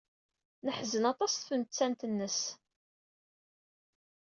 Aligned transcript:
Neḥzen 0.65 1.03
aṭas 1.11 1.33
ɣef 1.35 1.45
tmettant-nnes. 1.49 2.39